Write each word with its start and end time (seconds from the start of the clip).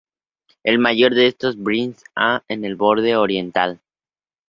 El 0.63 0.79
mayor 0.79 1.13
de 1.13 1.27
estos 1.27 1.51
es 1.53 1.57
es 1.57 1.63
"Briggs 1.63 2.03
A" 2.15 2.41
en 2.47 2.65
el 2.65 2.75
borde 2.75 3.15
oriental. 3.15 3.79